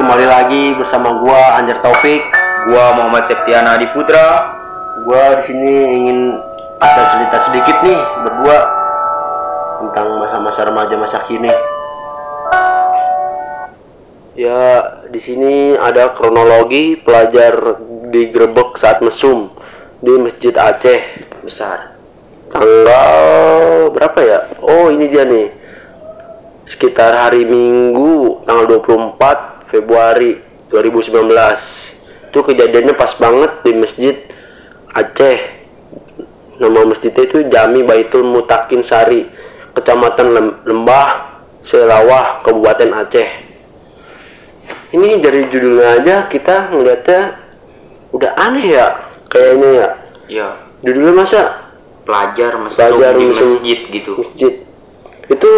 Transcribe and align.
kembali 0.00 0.24
lagi 0.24 0.64
bersama 0.80 1.12
gua 1.20 1.60
Anjar 1.60 1.84
Taufik. 1.84 2.24
Gua 2.72 2.96
Muhammad 2.96 3.28
Septiana 3.28 3.76
Adi 3.76 3.84
Putra. 3.92 4.48
Gua 5.04 5.36
di 5.36 5.52
sini 5.52 5.74
ingin 5.92 6.40
ada 6.80 7.02
cerita 7.12 7.36
sedikit 7.44 7.76
nih 7.84 8.00
berdua 8.24 8.58
tentang 9.84 10.08
masa-masa 10.24 10.60
remaja 10.64 10.96
masa 10.96 11.20
kini. 11.28 11.52
Ya, 14.40 14.64
di 15.12 15.20
sini 15.20 15.76
ada 15.76 16.16
kronologi 16.16 16.96
pelajar 17.04 17.76
digerebek 18.08 18.80
saat 18.80 19.04
mesum 19.04 19.52
di 20.00 20.16
Masjid 20.16 20.56
Aceh 20.56 21.28
besar. 21.44 21.92
Tanggal 22.48 23.92
berapa 23.92 24.20
ya? 24.24 24.38
Oh, 24.64 24.88
ini 24.88 25.12
dia 25.12 25.28
nih. 25.28 25.52
Sekitar 26.72 27.12
hari 27.12 27.44
Minggu 27.44 28.40
tanggal 28.48 28.80
24 28.80 29.49
Februari 29.70 30.38
2019. 30.68 32.30
Itu 32.30 32.40
kejadiannya 32.40 32.94
pas 32.94 33.14
banget 33.16 33.52
di 33.62 33.72
Masjid 33.74 34.16
Aceh. 34.90 35.38
Nama 36.60 36.80
masjidnya 36.84 37.24
itu 37.24 37.38
Jami 37.48 37.80
Baitul 37.82 38.22
Mutakin 38.22 38.84
Sari, 38.84 39.24
Kecamatan 39.72 40.28
Lem- 40.30 40.58
Lembah, 40.62 41.08
Selawah, 41.64 42.44
Kabupaten 42.44 42.90
Aceh. 42.92 43.28
Ini 44.90 45.18
dari 45.18 45.46
judulnya 45.48 45.88
aja 45.96 46.16
kita 46.26 46.68
ngeliatnya 46.68 47.38
udah 48.10 48.30
aneh 48.36 48.66
ya 48.68 48.86
kayaknya 49.26 49.70
ya. 49.72 49.88
Iya, 50.26 50.48
Judulnya 50.80 51.14
masa 51.16 51.40
pelajar 52.02 52.54
mesum 52.56 52.78
Pelajar 52.78 53.12
di 53.12 53.24
mesum. 53.24 53.48
masjid 53.56 53.80
gitu. 53.88 54.12
masjid 54.16 54.54
itu 55.26 55.50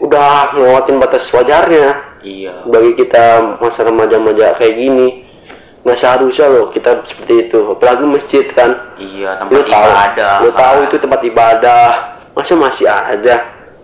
udah 0.00 0.30
ngelewatin 0.52 0.96
batas 0.98 1.22
wajarnya 1.30 2.13
Iya. 2.24 2.64
bagi 2.64 2.96
kita 2.96 3.24
masa 3.60 3.84
remaja-remaja 3.84 4.56
kayak 4.56 4.74
gini 4.74 5.08
nggak 5.84 5.98
seharusnya 5.98 6.48
loh 6.48 6.66
kita 6.68 7.04
seperti 7.04 7.34
itu 7.44 7.58
apalagi 7.70 8.04
masjid 8.04 8.44
kan 8.50 8.72
Iya, 8.96 9.36
lu 9.44 9.60
tempat 9.60 9.68
tahu 9.68 9.84
ibadah. 9.86 10.34
lu 10.40 10.50
tahu 10.50 10.76
kan. 10.78 10.86
itu 10.86 10.96
tempat 10.98 11.20
ibadah 11.22 11.84
masa 12.32 12.52
masih 12.54 12.86
aja 12.88 13.36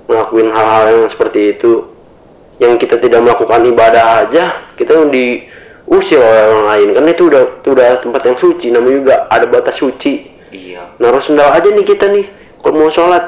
ngelakuin 0.09 0.49
hal-hal 0.49 0.85
yang 0.89 1.07
seperti 1.09 1.55
itu 1.55 1.73
yang 2.57 2.75
kita 2.75 2.97
tidak 2.97 3.21
melakukan 3.21 3.61
ibadah 3.63 4.25
aja 4.25 4.45
kita 4.75 4.97
diusir 5.07 6.19
oleh 6.19 6.43
orang 6.47 6.65
lain 6.67 6.89
kan 6.93 7.05
itu 7.07 7.23
udah 7.27 7.43
itu 7.61 7.69
udah 7.71 7.87
tempat 8.01 8.23
yang 8.23 8.39
suci 8.39 8.67
namanya 8.69 8.97
juga 8.97 9.15
ada 9.29 9.47
batas 9.47 9.77
suci 9.77 10.13
Iya. 10.51 10.99
naruh 10.99 11.23
sendal 11.23 11.53
aja 11.53 11.69
nih 11.69 11.85
kita 11.85 12.09
nih 12.09 12.27
kalau 12.59 12.75
mau 12.77 12.91
sholat 12.91 13.23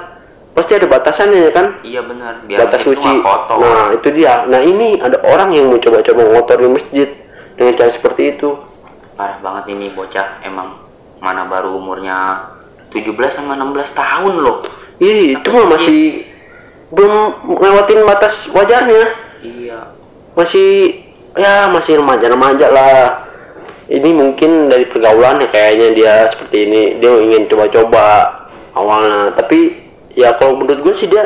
pasti 0.52 0.72
ada 0.76 0.86
batasannya 0.88 1.38
ya 1.48 1.50
kan? 1.52 1.66
Iya 1.80 2.00
benar, 2.04 2.44
biar 2.44 2.58
batas 2.68 2.80
suci. 2.84 3.10
kotor. 3.24 3.56
nah 3.60 3.88
itu 3.96 4.08
dia. 4.12 4.44
Nah 4.48 4.60
ini 4.60 5.00
ada 5.00 5.18
orang 5.24 5.56
yang 5.56 5.72
mau 5.72 5.80
coba-coba 5.80 6.22
ngotori 6.28 6.68
masjid 6.68 7.08
dengan 7.56 7.72
cara 7.76 7.90
seperti 7.96 8.36
itu. 8.36 8.48
Parah 9.16 9.40
banget 9.40 9.72
ini 9.72 9.92
bocah. 9.92 10.44
Emang 10.44 10.76
mana 11.24 11.48
baru 11.48 11.76
umurnya 11.80 12.50
17 12.92 13.16
sama 13.32 13.56
16 13.56 13.96
tahun 13.96 14.34
loh. 14.40 14.68
Ih, 15.00 15.40
itu 15.40 15.48
mah 15.48 15.66
masih 15.72 16.28
belum 16.92 17.14
lewatin 17.48 18.04
batas 18.04 18.34
wajarnya. 18.52 19.04
Iya. 19.42 19.80
masih 20.32 21.02
ya 21.34 21.68
masih 21.72 22.00
remaja-remaja 22.00 22.66
lah. 22.72 23.04
Ini 23.92 24.08
mungkin 24.14 24.72
dari 24.72 24.88
pergaulannya 24.88 25.50
kayaknya 25.52 25.88
dia 25.92 26.14
seperti 26.32 26.56
ini. 26.64 26.82
Dia 27.02 27.12
ingin 27.20 27.50
coba-coba 27.50 28.04
awalnya. 28.72 29.34
Tapi 29.36 29.81
ya 30.16 30.36
kalau 30.36 30.60
menurut 30.60 30.80
gue 30.84 30.94
sih 31.00 31.08
dia 31.08 31.24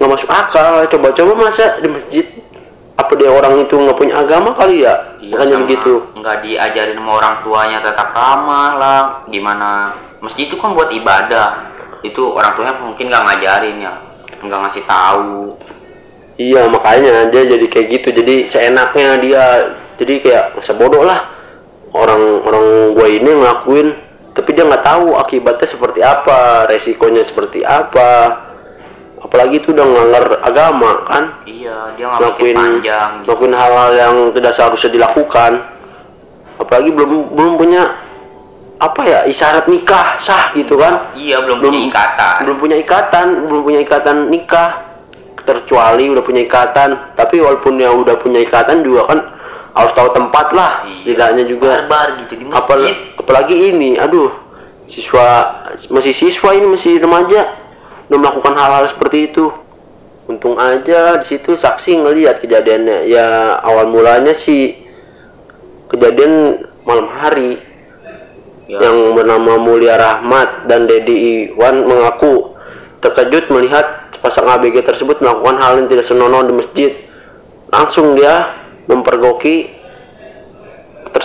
nggak 0.00 0.10
masuk 0.16 0.30
akal. 0.32 0.88
Coba-coba 0.88 1.32
masa 1.36 1.76
di 1.84 1.88
masjid 1.92 2.26
apa 2.96 3.12
dia 3.16 3.30
orang 3.32 3.64
itu 3.64 3.74
nggak 3.76 3.98
punya 4.00 4.14
agama 4.16 4.56
kali 4.56 4.84
ya? 4.84 4.94
Iya, 5.20 5.32
makanya 5.36 5.56
sama. 5.56 5.64
begitu. 5.68 5.92
Nggak 6.16 6.36
diajarin 6.44 6.96
sama 7.00 7.12
orang 7.20 7.34
tuanya 7.44 7.78
tetap 7.84 8.08
ramah 8.16 8.70
lah. 8.80 9.02
Gimana? 9.28 9.70
Masjid 10.24 10.48
itu 10.48 10.56
kan 10.56 10.72
buat 10.72 10.88
ibadah. 10.92 11.48
Itu 12.00 12.32
orang 12.32 12.56
tuanya 12.56 12.74
mungkin 12.80 13.08
nggak 13.12 13.24
ngajarin 13.28 13.76
ya. 13.80 13.92
Nggak 14.40 14.60
ngasih 14.64 14.84
tahu. 14.88 15.56
Iya 16.40 16.62
makanya 16.72 17.28
dia 17.28 17.42
jadi 17.44 17.66
kayak 17.68 17.86
gitu. 18.00 18.08
Jadi 18.24 18.34
seenaknya 18.48 19.20
dia. 19.20 19.44
Jadi 20.00 20.12
kayak 20.24 20.56
masa 20.56 20.72
bodoh 20.72 21.04
lah. 21.04 21.28
Orang 21.92 22.40
orang 22.48 22.96
gue 22.96 23.08
ini 23.20 23.30
ngelakuin 23.36 23.88
tapi 24.50 24.58
dia 24.58 24.66
nggak 24.66 24.82
tahu 24.82 25.14
akibatnya 25.14 25.68
seperti 25.70 26.00
apa 26.02 26.66
resikonya 26.66 27.22
seperti 27.22 27.62
apa. 27.62 28.10
Apalagi 29.22 29.62
itu 29.62 29.70
udah 29.70 29.86
ngelanggar 29.86 30.42
agama 30.42 31.06
kan? 31.06 31.24
Iya 31.46 31.94
dia 31.94 32.10
nggak 32.10 32.18
ngelakuin 32.18 32.56
panjang. 32.58 32.82
gitu. 32.82 33.22
ngelakuin 33.30 33.54
hal-hal 33.54 33.90
yang 33.94 34.14
tidak 34.34 34.52
seharusnya 34.58 34.90
dilakukan. 34.90 35.52
Apalagi 36.58 36.90
belum 36.90 37.30
belum 37.30 37.52
punya 37.62 37.82
apa 38.82 39.00
ya 39.06 39.20
isyarat 39.30 39.70
nikah 39.70 40.18
sah 40.26 40.50
gitu 40.58 40.74
kan? 40.74 41.14
Iya 41.14 41.46
belum, 41.46 41.70
punya 41.70 41.86
ikatan. 41.86 42.34
belum 42.42 42.56
punya 42.58 42.76
ikatan 42.82 43.26
belum 43.46 43.62
punya 43.62 43.80
ikatan 43.86 44.16
nikah. 44.34 44.70
Terkecuali 45.46 46.10
udah 46.10 46.26
punya 46.26 46.42
ikatan. 46.42 46.90
Tapi 47.14 47.38
walaupun 47.38 47.78
yang 47.78 48.02
udah 48.02 48.18
punya 48.18 48.42
ikatan 48.42 48.82
juga 48.82 49.14
kan 49.14 49.18
harus 49.78 49.94
tahu 49.94 50.10
tempat 50.10 50.50
lah 50.50 50.82
Iya. 50.82 50.94
setidaknya 51.06 51.44
juga. 51.46 51.86
Barbar 51.86 52.18
gitu 52.26 52.34
di 52.34 52.44
Apal- 52.50 52.82
masjid 52.90 53.09
apalagi 53.30 53.70
ini 53.70 53.94
aduh 53.94 54.26
siswa 54.90 55.62
masih 55.86 56.18
siswa 56.18 56.50
ini 56.50 56.66
masih 56.66 56.98
remaja. 56.98 57.62
Udah 58.10 58.18
melakukan 58.18 58.58
hal-hal 58.58 58.90
seperti 58.90 59.30
itu. 59.30 59.54
Untung 60.26 60.58
aja 60.58 61.22
di 61.22 61.26
situ 61.30 61.54
saksi 61.54 62.02
ngelihat 62.02 62.42
kejadiannya. 62.42 63.06
Ya 63.06 63.54
awal 63.62 63.86
mulanya 63.86 64.34
sih 64.42 64.82
kejadian 65.94 66.66
malam 66.82 67.06
hari 67.06 67.62
ya, 68.66 68.82
yang 68.82 69.14
bernama 69.14 69.62
Mulia 69.62 69.94
Rahmat 69.94 70.66
dan 70.66 70.90
Dedi 70.90 71.54
Iwan 71.54 71.86
mengaku 71.86 72.58
terkejut 72.98 73.46
melihat 73.54 74.10
sepasang 74.18 74.50
ABG 74.58 74.82
tersebut 74.90 75.22
melakukan 75.22 75.62
hal 75.62 75.78
yang 75.78 75.86
tidak 75.86 76.10
senonoh 76.10 76.42
di 76.50 76.54
masjid. 76.66 76.90
Langsung 77.70 78.18
dia 78.18 78.58
mempergoki 78.90 79.79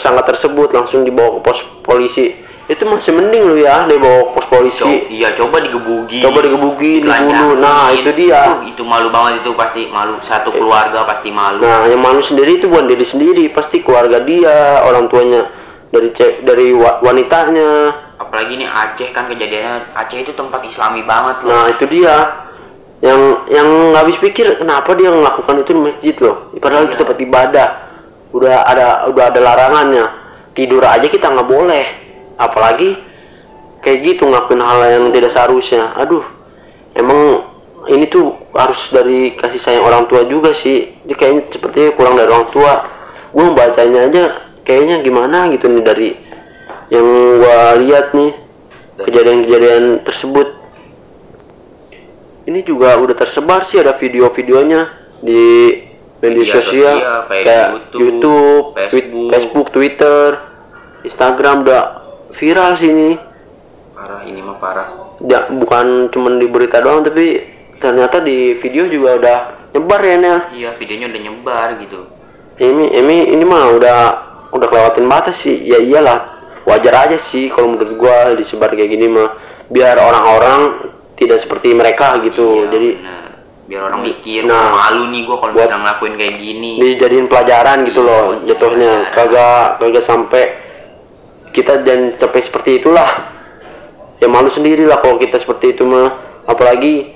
tersangka 0.05 0.29
tersebut 0.29 0.69
langsung 0.69 1.01
dibawa 1.01 1.33
ke 1.33 1.41
pos 1.41 1.57
polisi. 1.81 2.37
Itu 2.65 2.81
masih 2.85 3.13
mending 3.13 3.41
lu 3.45 3.55
ya 3.57 3.85
dibawa 3.85 4.21
ke 4.21 4.29
pos 4.31 4.45
Co- 4.45 4.53
polisi. 4.55 4.93
iya 5.11 5.33
coba 5.33 5.57
digebuki 5.59 6.21
Coba 6.21 6.39
digebukin, 6.41 7.01
dibunuh. 7.01 7.57
Nah, 7.57 7.89
itu 7.89 8.09
dia. 8.13 8.41
itu, 8.61 8.77
itu 8.77 8.83
malu 8.85 9.09
banget 9.09 9.41
itu 9.41 9.49
pasti 9.53 9.89
malu 9.89 10.21
satu 10.23 10.49
keluarga 10.49 11.01
pasti 11.03 11.29
malu 11.29 11.61
Nah, 11.61 11.85
yang 11.85 11.97
malu 11.99 12.21
sendiri 12.21 12.57
itu 12.57 12.69
bukan 12.69 12.85
diri 12.85 13.05
sendiri, 13.05 13.49
pasti 13.49 13.81
keluarga 13.81 14.21
dia, 14.21 14.81
orang 14.81 15.09
tuanya, 15.09 15.41
dari 15.89 16.09
cek 16.11 16.41
dari 16.41 16.69
wa- 16.69 17.01
wanitanya, 17.01 17.69
apalagi 18.15 18.51
ini 18.53 18.65
Aceh 18.65 19.09
kan 19.11 19.25
kejadiannya 19.25 19.93
Aceh 19.93 20.17
itu 20.19 20.33
tempat 20.33 20.61
islami 20.63 21.01
banget 21.03 21.41
loh 21.41 21.49
Nah 21.51 21.65
itu 21.69 21.85
dia 21.87 22.15
yang 23.01 23.21
yang 23.47 23.67
habis 23.93 24.17
pikir 24.17 24.55
kenapa 24.55 24.93
dia 24.93 25.09
melakukan 25.09 25.61
itu 25.61 25.69
di 25.69 25.81
masjid 25.83 26.15
loh. 26.17 26.49
Padahal 26.57 26.89
itu 26.89 26.95
Iya. 26.95 27.01
tempat 27.05 27.17
ibadah. 27.19 27.69
Udah 28.35 28.67
ada 28.67 29.07
udah 29.07 29.31
ada 29.31 29.39
larangannya. 29.39 30.05
Tidur 30.51 30.83
aja 30.83 31.07
kita 31.07 31.31
nggak 31.31 31.47
boleh. 31.47 31.85
Apalagi 32.35 32.99
kayak 33.79 34.03
gitu 34.03 34.27
ngelakuin 34.27 34.59
hal 34.59 34.79
yang 34.91 35.05
tidak 35.15 35.31
seharusnya. 35.31 35.95
Aduh, 35.95 36.23
emang 36.99 37.47
ini 37.87 38.11
tuh 38.11 38.35
harus 38.51 38.81
dari 38.91 39.39
kasih 39.39 39.61
sayang 39.63 39.87
orang 39.87 40.03
tua 40.11 40.27
juga 40.27 40.51
sih. 40.59 40.91
Jadi 41.07 41.15
kayaknya 41.15 41.43
sepertinya 41.55 41.89
kurang 41.95 42.19
dari 42.19 42.27
orang 42.27 42.51
tua. 42.51 42.73
Gue 43.31 43.51
bacanya 43.55 44.11
aja 44.11 44.23
kayaknya 44.65 45.05
gimana 45.05 45.53
gitu 45.53 45.69
nih 45.69 45.83
dari 45.85 46.09
yang 46.89 47.05
gua 47.39 47.77
lihat 47.81 48.13
nih 48.17 48.33
kejadian-kejadian 49.05 50.05
tersebut 50.05 50.47
ini 52.45 52.61
juga 52.65 52.97
udah 52.97 53.15
tersebar 53.17 53.69
sih 53.69 53.81
ada 53.81 53.97
video-videonya 53.97 54.81
di 55.21 55.41
media 56.33 56.53
sosial 56.57 56.95
sosial, 56.97 57.19
kayak 57.29 57.43
kayak 57.45 57.67
YouTube, 57.75 58.01
YouTube, 58.01 58.65
Facebook. 58.73 59.29
Facebook, 59.29 59.67
Twitter, 59.69 60.27
Instagram 61.05 61.55
udah 61.61 61.83
viral 62.35 62.71
sih 62.81 62.89
ini. 62.89 63.11
parah 63.95 64.21
ini 64.27 64.39
mah 64.43 64.57
parah 64.59 64.87
Ya, 65.23 65.47
bukan 65.47 66.11
cuman 66.11 66.37
di 66.37 66.47
berita 66.51 66.83
doang 66.83 67.07
tapi 67.07 67.39
ternyata 67.79 68.19
di 68.19 68.59
video 68.59 68.89
juga 68.91 69.09
udah 69.15 69.37
nyebar 69.71 70.01
ya 70.03 70.15
Nel. 70.19 70.37
iya 70.51 70.69
videonya 70.75 71.07
udah 71.11 71.21
nyebar 71.23 71.67
gitu 71.79 71.99
Ini 72.55 72.85
ini 72.95 73.17
ini 73.35 73.43
mah 73.43 73.71
udah 73.75 73.99
udah 74.51 74.67
kelewatin 74.71 75.11
batas 75.11 75.35
sih. 75.43 75.59
Ya 75.59 75.75
iyalah, 75.75 76.39
wajar 76.63 76.95
aja 77.07 77.17
sih 77.31 77.51
kalau 77.51 77.75
menurut 77.75 77.99
gua 77.99 78.31
disebar 78.31 78.71
kayak 78.71 78.95
gini 78.95 79.11
mah 79.11 79.35
biar 79.67 79.99
orang-orang 79.99 80.91
tidak 81.19 81.43
seperti 81.43 81.75
mereka 81.75 82.15
gitu. 82.23 82.63
Iya, 82.63 82.71
Jadi 82.71 82.89
bener. 82.95 83.31
Biar 83.65 83.81
orang 83.89 84.01
mikir 84.05 84.45
Nah, 84.45 84.69
"Wah, 84.69 84.93
malu 84.93 85.09
nih 85.09 85.25
gua 85.25 85.37
kalau 85.41 85.53
bisa 85.57 85.73
ngelakuin 85.73 86.13
kayak 86.21 86.35
gini. 86.37 86.71
dijadiin 86.77 87.25
pelajaran 87.25 87.77
gitu 87.89 88.01
Iya, 88.01 88.09
loh 88.09 88.23
iya, 88.29 88.45
jatuhnya. 88.53 88.91
Kagak 89.15 89.65
kagak 89.81 90.03
sampai 90.05 90.43
kita 91.49 91.73
dan 91.81 92.13
sampai 92.19 92.41
seperti 92.45 92.83
itulah. 92.83 93.09
Ya 94.21 94.27
malu 94.29 94.53
sendiri 94.53 94.85
lah 94.85 95.01
kalau 95.01 95.17
kita 95.17 95.41
seperti 95.41 95.73
itu 95.73 95.81
mah. 95.81 96.13
Apalagi 96.45 97.09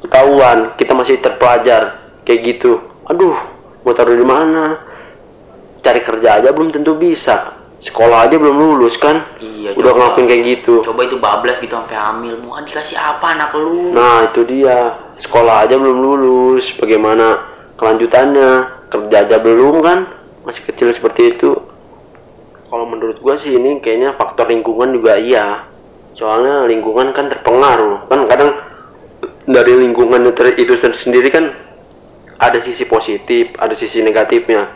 ketahuan 0.00 0.72
kita 0.78 0.96
masih 0.96 1.20
terpelajar 1.20 2.00
kayak 2.24 2.40
gitu. 2.46 2.80
Aduh 3.04 3.36
mau 3.84 3.92
taruh 3.92 4.16
di 4.16 4.24
mana? 4.24 4.88
Cari 5.84 6.00
kerja 6.00 6.40
aja 6.40 6.48
belum 6.48 6.72
tentu 6.72 6.96
bisa 6.96 7.57
sekolah 7.82 8.26
aja 8.26 8.36
belum 8.38 8.56
lulus 8.56 8.94
kan? 8.98 9.38
Iya 9.38 9.74
udah 9.78 9.92
coba. 9.92 9.98
ngelakuin 9.98 10.26
kayak 10.26 10.44
gitu. 10.56 10.74
Coba 10.82 11.00
itu 11.06 11.16
bablas 11.18 11.58
gitu 11.62 11.74
sampai 11.74 11.98
hamil. 11.98 12.34
Mau 12.42 12.58
dikasih 12.62 12.96
apa 12.98 13.26
anak 13.38 13.50
lu? 13.54 13.94
Nah 13.94 14.30
itu 14.30 14.40
dia. 14.46 14.98
Sekolah 15.22 15.66
aja 15.66 15.74
belum 15.78 15.98
lulus. 15.98 16.64
Bagaimana 16.78 17.38
kelanjutannya? 17.78 18.50
Kerja 18.88 19.16
aja 19.28 19.36
belum 19.38 19.84
kan? 19.84 19.98
Masih 20.48 20.62
kecil 20.64 20.90
seperti 20.96 21.36
itu. 21.36 21.52
Kalau 22.68 22.84
menurut 22.84 23.20
gua 23.20 23.40
sih 23.40 23.52
ini 23.52 23.80
kayaknya 23.80 24.16
faktor 24.16 24.48
lingkungan 24.48 24.92
juga 24.92 25.16
iya. 25.20 25.68
Soalnya 26.16 26.66
lingkungan 26.66 27.14
kan 27.14 27.30
terpengaruh. 27.30 28.08
Kan 28.08 28.26
kadang 28.26 28.50
dari 29.48 29.72
lingkungan 29.80 30.28
itu 30.28 30.44
itu 30.60 30.72
sendiri 31.04 31.32
kan 31.32 31.48
ada 32.38 32.60
sisi 32.62 32.84
positif 32.84 33.50
ada 33.58 33.74
sisi 33.74 34.04
negatifnya 34.04 34.68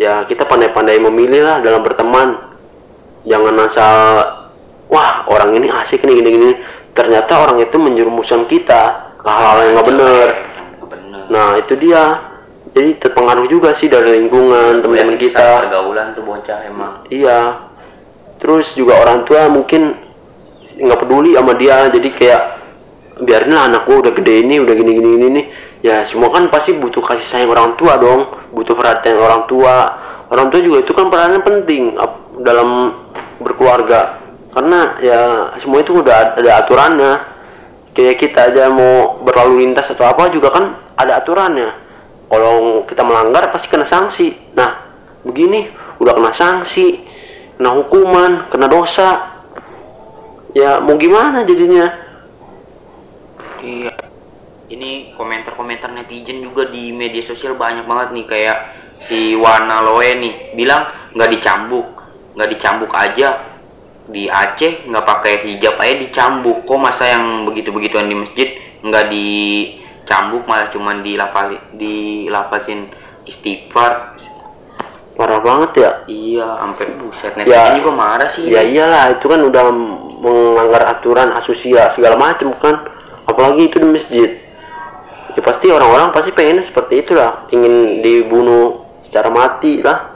ya 0.00 0.24
kita 0.28 0.48
pandai-pandai 0.48 1.00
memilih 1.00 1.42
lah 1.44 1.56
dalam 1.60 1.82
berteman. 1.84 2.52
Jangan 3.22 3.54
asal 3.70 3.96
wah 4.90 5.24
orang 5.30 5.54
ini 5.54 5.70
asik 5.70 6.02
nih 6.02 6.20
gini-gini 6.20 6.50
ternyata 6.92 7.32
orang 7.38 7.62
itu 7.62 7.76
menjerumuskan 7.80 8.44
kita 8.50 9.14
ke 9.16 9.28
hal-hal 9.28 9.58
yang 9.64 9.72
nggak 9.78 9.88
bener. 9.88 10.28
Nah 11.32 11.56
itu 11.60 11.74
dia. 11.80 12.04
Jadi 12.72 12.96
terpengaruh 13.04 13.52
juga 13.52 13.76
sih 13.76 13.92
dari 13.92 14.16
lingkungan 14.16 14.80
teman-teman 14.80 15.20
Lihat 15.20 15.20
kita. 15.20 15.48
pergaulan 15.68 16.16
tuh 16.16 16.24
bocah 16.24 16.58
emang. 16.64 17.04
Iya. 17.12 17.68
Terus 18.40 18.64
juga 18.72 18.96
orang 19.04 19.28
tua 19.28 19.52
mungkin 19.52 19.92
nggak 20.80 21.00
peduli 21.04 21.36
sama 21.36 21.52
dia. 21.60 21.92
Jadi 21.92 22.08
kayak 22.16 22.42
biarin 23.28 23.52
lah 23.52 23.68
anak 23.68 23.84
gua 23.84 24.00
udah 24.08 24.12
gede 24.16 24.40
ini 24.40 24.56
udah 24.56 24.72
gini 24.72 24.90
gini 24.96 25.08
gini 25.20 25.26
nih. 25.28 25.46
Ya 25.84 26.08
semua 26.08 26.32
kan 26.32 26.48
pasti 26.48 26.72
butuh 26.72 27.04
kasih 27.04 27.28
sayang 27.28 27.52
orang 27.52 27.76
tua 27.76 28.00
dong 28.00 28.41
butuh 28.52 28.76
perhatian 28.76 29.18
orang 29.18 29.48
tua. 29.48 29.74
Orang 30.32 30.48
tua 30.48 30.60
juga 30.64 30.84
itu 30.84 30.92
kan 30.96 31.12
perannya 31.12 31.40
penting 31.44 31.96
dalam 32.40 32.96
berkeluarga. 33.40 34.20
Karena 34.52 35.00
ya 35.00 35.20
semua 35.64 35.80
itu 35.80 35.96
udah 35.96 36.36
ada 36.36 36.50
aturannya. 36.64 37.12
Kayak 37.92 38.24
kita 38.24 38.40
aja 38.52 38.72
mau 38.72 39.20
berlalu 39.20 39.68
lintas 39.68 39.84
atau 39.92 40.08
apa 40.08 40.32
juga 40.32 40.48
kan 40.52 40.64
ada 40.96 41.20
aturannya. 41.20 41.70
Kalau 42.32 42.88
kita 42.88 43.04
melanggar 43.04 43.52
pasti 43.52 43.68
kena 43.68 43.84
sanksi. 43.88 44.32
Nah 44.56 44.88
begini 45.24 45.68
udah 46.00 46.12
kena 46.16 46.32
sanksi 46.32 47.04
kena 47.60 47.70
hukuman 47.76 48.48
kena 48.48 48.68
dosa. 48.68 49.10
Ya 50.52 50.80
mau 50.80 50.96
gimana 51.00 51.44
jadinya? 51.44 51.88
Iya. 53.60 54.11
Ini 54.72 55.12
komentar-komentar 55.14 55.92
netizen 55.92 56.40
juga 56.40 56.64
di 56.66 56.88
media 56.90 57.20
sosial 57.22 57.54
banyak 57.54 57.84
banget 57.84 58.08
nih 58.10 58.24
kayak 58.24 58.58
si 59.04 59.36
Wana 59.36 59.84
Loe 59.84 60.08
nih 60.16 60.56
bilang 60.56 60.80
nggak 61.12 61.28
dicambuk, 61.30 61.86
nggak 62.32 62.50
dicambuk 62.56 62.88
aja 62.88 63.52
di 64.08 64.26
Aceh 64.26 64.88
nggak 64.88 65.04
pakai 65.04 65.34
hijab 65.46 65.76
aja 65.76 65.94
dicambuk. 66.00 66.64
Kok 66.64 66.78
masa 66.80 67.04
yang 67.06 67.44
begitu-begituan 67.44 68.08
di 68.08 68.16
masjid 68.16 68.48
nggak 68.80 69.06
dicambuk 69.12 70.48
malah 70.48 70.72
cuman 70.72 71.04
dilafali, 71.04 71.58
dilafasin 71.76 72.88
istighfar. 73.24 74.16
parah 75.12 75.44
banget 75.44 75.70
ya 75.76 75.90
Iya, 76.08 76.48
sampai 76.56 76.88
buset 76.96 77.36
netizen 77.36 77.52
Ya. 77.52 77.76
juga 77.76 77.92
marah 77.92 78.32
sih. 78.32 78.48
ya 78.48 78.64
iyalah 78.64 79.12
itu 79.12 79.28
kan 79.28 79.44
udah 79.44 79.68
melanggar 80.24 80.88
aturan 80.88 81.28
asusia 81.36 81.92
segala 81.92 82.16
macam 82.16 82.48
kan 82.56 82.80
apalagi 83.28 83.68
itu 83.68 83.76
di 83.76 83.88
masjid 83.92 84.30
ya 85.32 85.40
pasti 85.42 85.66
orang-orang 85.72 86.12
pasti 86.12 86.30
pengen 86.36 86.64
seperti 86.68 87.04
itulah. 87.04 87.48
Ingin 87.52 88.04
dibunuh 88.04 88.84
secara 89.08 89.28
mati 89.32 89.80
lah. 89.80 90.12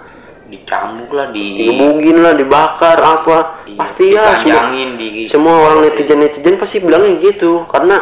Dicambuk 0.46 1.10
lah 1.10 1.34
di 1.34 1.58
digebugin 1.58 2.22
lah 2.22 2.32
dibakar 2.38 2.96
apa. 3.02 3.66
Iya, 3.66 3.76
pasti 3.76 4.04
ya 4.14 4.24
semua 4.40 4.62
di- 4.70 5.26
semua 5.26 5.54
orang 5.58 5.78
netizen 5.84 6.22
netizen 6.22 6.56
pasti 6.56 6.76
bilangnya 6.78 7.18
gitu. 7.18 7.66
Karena 7.68 7.98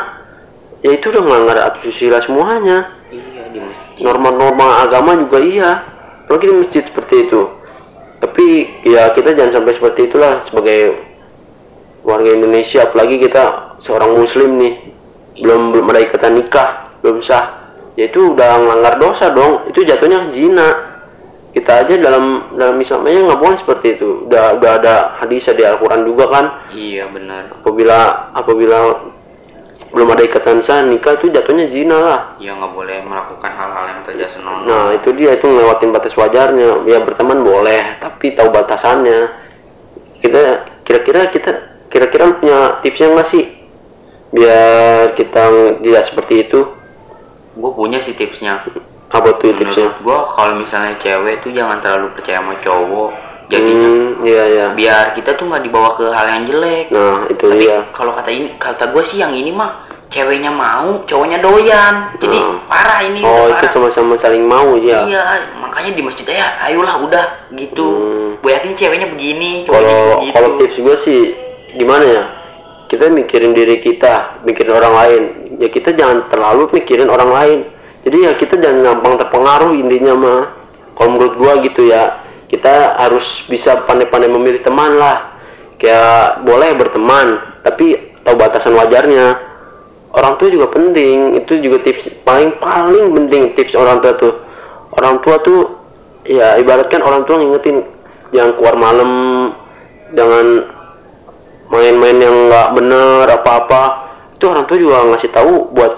ya 0.84 0.90
itu 0.92 1.08
udah 1.08 1.22
melanggar 1.24 1.58
asusila 1.72 2.20
semuanya. 2.28 2.92
Iya, 3.08 3.42
di 3.48 3.58
masjid. 3.64 4.02
norma-norma 4.04 4.84
agama 4.84 5.16
juga 5.16 5.38
iya. 5.40 5.70
Apalagi 6.24 6.46
di 6.46 6.56
masjid 6.66 6.82
seperti 6.84 7.14
itu. 7.30 7.42
Tapi 8.20 8.46
ya 8.88 9.12
kita 9.16 9.32
jangan 9.32 9.60
sampai 9.60 9.72
seperti 9.76 10.00
itulah 10.12 10.44
sebagai 10.48 10.80
warga 12.04 12.28
Indonesia. 12.28 12.92
Apalagi 12.92 13.16
kita 13.24 13.76
seorang 13.88 14.20
muslim 14.20 14.60
nih. 14.60 14.74
Belum 15.34 15.74
belum 15.74 15.90
ada 15.90 16.00
ikatan 16.04 16.38
nikah 16.38 16.83
belum 17.04 17.20
sah 17.28 17.68
ya 17.94 18.08
itu 18.08 18.32
udah 18.32 18.64
melanggar 18.64 18.96
dosa 18.96 19.28
dong 19.30 19.68
itu 19.68 19.84
jatuhnya 19.84 20.32
zina 20.32 20.68
kita 21.52 21.86
aja 21.86 21.94
dalam 22.00 22.56
dalam 22.56 22.80
Islamnya 22.80 23.30
nggak 23.30 23.38
boleh 23.44 23.56
seperti 23.62 24.00
itu 24.00 24.26
udah 24.26 24.56
udah 24.58 24.70
ada 24.80 24.94
hadisnya 25.22 25.52
di 25.54 25.62
Al-Quran 25.62 26.02
juga 26.02 26.24
kan 26.26 26.44
Iya, 26.74 27.06
benar. 27.12 27.54
apabila 27.60 27.98
apabila 28.34 28.78
belum 29.94 30.10
ada 30.10 30.26
ikatan 30.26 30.66
sah 30.66 30.82
nikah 30.82 31.14
itu 31.14 31.30
jatuhnya 31.30 31.70
zina 31.70 31.94
lah 31.94 32.20
ya 32.42 32.50
nggak 32.50 32.72
boleh 32.74 32.98
melakukan 33.06 33.46
hal-hal 33.46 33.84
yang 33.86 34.00
tidak 34.10 34.28
senonoh 34.34 34.66
Nah 34.66 34.86
itu 34.90 35.08
dia 35.14 35.38
itu 35.38 35.46
ngelewatin 35.46 35.94
batas 35.94 36.18
wajarnya. 36.18 36.82
Ya 36.90 36.98
berteman 36.98 37.46
boleh, 37.46 38.02
tapi 38.02 38.34
tahu 38.34 38.50
batasannya. 38.50 39.20
Kita 40.18 40.42
kira-kira 40.82 41.30
kita 41.30 41.50
kira-kira 41.86 42.34
punya 42.42 42.58
tipsnya 42.82 43.14
nggak 43.14 43.28
sih? 43.30 43.44
Biar 44.34 45.14
kita 45.14 45.42
tidak 45.78 46.04
seperti 46.10 46.34
itu. 46.42 46.60
Gue 47.54 47.70
punya 47.72 47.98
sih 48.02 48.12
tipsnya 48.12 48.62
Apa 49.08 49.30
tuh 49.36 49.52
tipsnya? 49.52 49.94
gue 49.94 50.18
kalau 50.34 50.52
misalnya 50.56 50.98
cewek 50.98 51.40
tuh 51.40 51.50
jangan 51.50 51.78
terlalu 51.78 52.10
percaya 52.12 52.38
sama 52.38 52.54
cowok 52.60 53.10
jadinya 53.46 53.86
Hmm, 53.86 54.24
iya 54.24 54.44
iya. 54.48 54.66
biar 54.72 55.12
kita 55.12 55.36
tuh 55.36 55.44
nggak 55.44 55.62
dibawa 55.62 55.92
ke 55.94 56.08
hal 56.08 56.26
yang 56.26 56.42
jelek 56.44 56.86
Nah 56.88 57.28
itu 57.28 57.44
tapi 57.44 57.60
dia. 57.60 57.78
kalau 57.92 58.12
kata 58.12 58.30
ini 58.30 58.48
kata 58.56 58.84
gue 58.88 59.02
sih 59.04 59.20
yang 59.20 59.30
ini 59.30 59.52
mah 59.52 59.84
ceweknya 60.08 60.48
mau 60.48 61.04
cowoknya 61.04 61.38
doyan 61.38 61.94
jadi 62.16 62.38
Hmm. 62.40 62.56
parah 62.66 62.98
ini 63.02 63.20
Oh 63.20 63.28
udah 63.44 63.52
itu 63.52 63.54
parah. 63.60 63.72
sama-sama 63.92 64.14
saling 64.18 64.44
mau 64.44 64.74
ya. 64.76 65.04
iya 65.04 65.22
makanya 65.54 65.90
di 65.92 66.02
masjid 66.02 66.24
aja 66.26 66.46
ayolah 66.64 66.96
udah 67.00 67.24
gitu 67.52 67.84
Hmm. 67.84 68.30
gue 68.40 68.50
yakin 68.50 68.72
ceweknya 68.74 69.08
begini 69.08 69.50
Kalau 69.64 69.92
begitu 70.18 70.32
kalau 70.32 70.50
tips 70.56 70.76
gue 70.80 70.96
sih 71.04 71.20
gimana 71.76 72.04
ya? 72.04 72.24
Kita 72.84 73.10
mikirin 73.10 73.52
diri 73.52 73.80
kita, 73.80 74.44
mikirin 74.44 74.70
orang 74.72 74.94
lain. 74.94 75.22
Ya 75.58 75.68
kita 75.70 75.94
jangan 75.94 76.28
terlalu 76.30 76.70
mikirin 76.74 77.10
orang 77.10 77.30
lain. 77.30 77.58
Jadi 78.04 78.16
ya 78.28 78.32
kita 78.36 78.60
jangan 78.60 78.80
gampang 78.84 79.14
terpengaruh 79.20 79.72
intinya 79.76 80.14
mah. 80.16 80.42
Kalau 80.94 81.08
menurut 81.16 81.34
gua 81.40 81.58
gitu 81.64 81.90
ya, 81.90 82.22
kita 82.52 83.00
harus 83.00 83.26
bisa 83.50 83.82
pandai-pandai 83.88 84.30
memilih 84.30 84.62
teman 84.62 84.94
lah. 85.00 85.34
Kayak 85.80 86.46
boleh 86.46 86.70
berteman, 86.78 87.40
tapi 87.66 87.98
tahu 88.22 88.36
batasan 88.38 88.78
wajarnya. 88.78 89.34
Orang 90.14 90.38
tua 90.38 90.46
juga 90.46 90.70
penting, 90.70 91.34
itu 91.34 91.58
juga 91.58 91.82
tips 91.82 92.22
paling 92.22 92.54
paling 92.62 93.10
penting 93.10 93.58
tips 93.58 93.74
orang 93.74 93.98
tua 93.98 94.14
tuh. 94.14 94.34
Orang 94.94 95.18
tua 95.26 95.42
tuh 95.42 95.74
ya 96.22 96.54
ibaratkan 96.62 97.02
orang 97.02 97.26
tua 97.26 97.42
ngingetin 97.42 97.82
jangan 98.30 98.54
keluar 98.54 98.76
malam, 98.78 99.10
jangan 100.14 100.46
main-main 101.74 102.18
yang 102.22 102.36
nggak 102.46 102.68
bener 102.78 103.26
apa-apa. 103.26 104.03
Itu 104.44 104.52
orang 104.52 104.68
tua 104.68 104.76
juga 104.76 105.08
ngasih 105.08 105.32
tahu 105.32 105.72
buat 105.72 105.92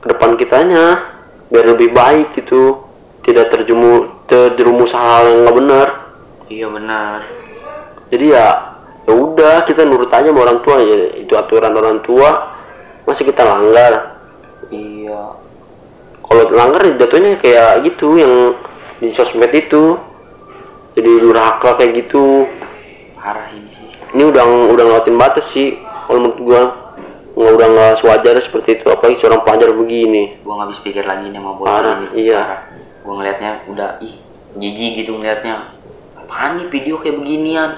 ke 0.00 0.16
depan 0.16 0.40
kitanya 0.40 1.12
biar 1.52 1.76
lebih 1.76 1.92
baik 1.92 2.32
gitu, 2.40 2.88
tidak 3.20 3.52
terjumu 3.52 4.24
terjerumus 4.32 4.88
hal 4.96 5.28
yang 5.28 5.44
nggak 5.44 5.56
bener. 5.60 5.88
iya 6.48 6.66
benar. 6.72 7.20
Jadi 8.08 8.32
ya 8.32 8.48
ya 9.04 9.12
udah 9.12 9.68
kita 9.68 9.84
nurut 9.84 10.08
aja 10.08 10.24
sama 10.24 10.40
orang 10.40 10.64
tua. 10.64 10.80
Ya 10.80 11.20
itu 11.20 11.36
aturan 11.36 11.76
orang 11.76 12.00
tua. 12.00 12.56
Masih 13.04 13.28
kita 13.28 13.44
langgar. 13.44 14.24
Iya. 14.72 15.36
Kalau 16.24 16.42
langgar 16.48 16.88
ya 16.88 16.96
jatuhnya 16.96 17.44
kayak 17.44 17.92
gitu 17.92 18.16
yang 18.16 18.56
di 19.04 19.12
sosmed 19.12 19.52
itu. 19.52 20.00
Jadi 20.96 21.10
durhaka 21.20 21.76
kayak 21.76 22.08
gitu. 22.08 22.48
Parah 23.20 23.52
ini 23.52 23.68
sih. 23.76 24.16
Ini 24.16 24.32
udah 24.32 24.72
udah 24.72 24.80
ngelawatin 24.80 25.20
batas 25.20 25.44
sih 25.52 25.76
kalau 26.08 26.24
menurut 26.24 26.40
gua 26.40 26.81
nggak 27.32 27.52
udah 27.56 27.68
nggak 27.72 27.92
sewajar 28.04 28.34
seperti 28.44 28.80
itu. 28.80 28.86
Apalagi 28.88 29.16
seorang 29.20 29.42
pelajar 29.44 29.70
begini. 29.72 30.22
Gue 30.44 30.52
nggak 30.52 30.66
habis 30.68 30.80
pikir 30.84 31.04
lagi 31.04 31.26
nih 31.32 31.38
sama 31.40 31.52
bocah 31.56 31.68
Parah, 31.68 31.94
ini. 31.96 32.06
iya. 32.28 32.42
gue 33.02 33.10
ngelihatnya 33.10 33.52
udah 33.66 33.90
ih 33.98 34.14
jijik 34.54 35.02
gitu 35.02 35.18
ngelihatnya 35.18 35.74
apaan 36.14 36.62
nih 36.62 36.66
video 36.70 37.02
kayak 37.02 37.18
beginian? 37.18 37.70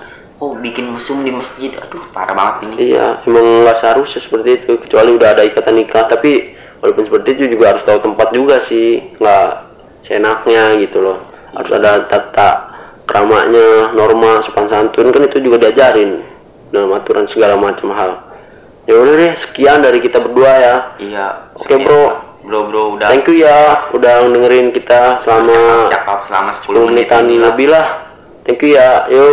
Oh 0.43 0.53
bikin 0.59 0.91
mesum 0.93 1.23
di 1.23 1.31
masjid? 1.31 1.71
Aduh 1.81 2.05
parah 2.13 2.35
banget 2.35 2.55
ini. 2.69 2.93
Iya 2.93 3.23
emang 3.25 3.65
nggak 3.65 3.79
seharusnya 3.81 4.21
seperti 4.21 4.51
itu. 4.61 4.73
Kecuali 4.85 5.11
udah 5.17 5.29
ada 5.33 5.43
ikatan 5.47 5.81
nikah. 5.81 6.11
Tapi 6.11 6.53
walaupun 6.83 7.07
seperti 7.09 7.29
itu 7.39 7.57
juga 7.57 7.73
harus 7.73 7.87
tahu 7.87 7.99
tempat 8.05 8.29
juga 8.35 8.57
sih. 8.69 9.17
Nggak 9.17 9.49
seenaknya 10.05 10.63
gitu 10.83 10.99
loh. 11.01 11.25
Harus 11.55 11.71
ada 11.73 12.05
tata 12.11 12.51
keramanya 13.07 13.95
norma 13.95 14.43
sopan 14.45 14.67
santun. 14.69 15.09
Kan 15.15 15.25
itu 15.31 15.39
juga 15.41 15.57
diajarin 15.63 16.21
dalam 16.75 16.91
aturan 16.93 17.31
segala 17.31 17.55
macam 17.55 17.95
hal 17.95 18.19
ya 18.85 18.95
udah 19.01 19.15
deh 19.17 19.33
sekian 19.49 19.81
dari 19.81 19.99
kita 20.01 20.21
berdua 20.21 20.53
ya. 20.61 20.77
Iya 21.01 21.27
Oke, 21.57 21.75
oke, 21.75 21.85
bro. 21.85 22.03
bro 22.45 22.61
bro 22.69 22.83
udah. 22.99 23.09
Thank 23.09 23.29
you 23.33 23.41
ya 23.41 23.89
udah 23.97 24.29
dengerin 24.29 24.71
kita 24.77 25.25
selama 25.25 25.89
cakap 25.89 26.29
selama 26.29 26.51
10 26.63 26.69
10 26.69 26.89
menit 26.93 27.09
menitan 27.09 27.25
lah. 27.25 27.41
lebih 27.53 27.69
lah. 27.73 27.87
Thank 28.45 28.61
you 28.61 28.77
ya. 28.77 29.09
Yo 29.09 29.25